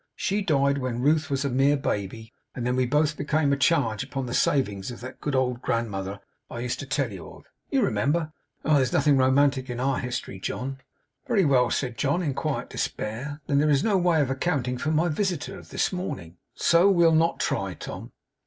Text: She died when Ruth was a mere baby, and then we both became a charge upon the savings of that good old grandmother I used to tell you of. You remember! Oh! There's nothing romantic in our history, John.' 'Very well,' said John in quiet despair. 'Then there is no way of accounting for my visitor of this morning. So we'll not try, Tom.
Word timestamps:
She 0.15 0.41
died 0.41 0.79
when 0.79 1.03
Ruth 1.03 1.29
was 1.29 1.45
a 1.45 1.49
mere 1.51 1.77
baby, 1.77 2.33
and 2.55 2.65
then 2.65 2.75
we 2.75 2.87
both 2.87 3.15
became 3.17 3.53
a 3.53 3.55
charge 3.55 4.03
upon 4.03 4.25
the 4.25 4.33
savings 4.33 4.89
of 4.89 4.99
that 5.01 5.21
good 5.21 5.35
old 5.35 5.61
grandmother 5.61 6.19
I 6.49 6.61
used 6.61 6.79
to 6.79 6.87
tell 6.87 7.11
you 7.11 7.27
of. 7.29 7.45
You 7.69 7.83
remember! 7.83 8.33
Oh! 8.65 8.77
There's 8.77 8.91
nothing 8.93 9.15
romantic 9.15 9.69
in 9.69 9.79
our 9.79 9.99
history, 9.99 10.39
John.' 10.39 10.79
'Very 11.27 11.45
well,' 11.45 11.69
said 11.69 11.99
John 11.99 12.23
in 12.23 12.33
quiet 12.33 12.67
despair. 12.71 13.41
'Then 13.45 13.59
there 13.59 13.69
is 13.69 13.83
no 13.83 13.95
way 13.95 14.19
of 14.23 14.31
accounting 14.31 14.79
for 14.79 14.89
my 14.89 15.07
visitor 15.07 15.59
of 15.59 15.69
this 15.69 15.93
morning. 15.93 16.37
So 16.55 16.89
we'll 16.89 17.13
not 17.13 17.39
try, 17.39 17.75
Tom. 17.75 18.11